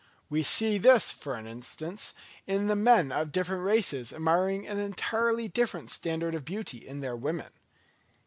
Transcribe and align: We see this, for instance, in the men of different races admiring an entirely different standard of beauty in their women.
We 0.31 0.41
see 0.41 0.79
this, 0.79 1.11
for 1.11 1.37
instance, 1.37 2.15
in 2.47 2.65
the 2.65 2.75
men 2.75 3.11
of 3.11 3.31
different 3.31 3.63
races 3.65 4.11
admiring 4.11 4.65
an 4.65 4.79
entirely 4.79 5.47
different 5.47 5.91
standard 5.91 6.33
of 6.33 6.43
beauty 6.43 6.79
in 6.87 7.01
their 7.01 7.15
women. 7.15 7.51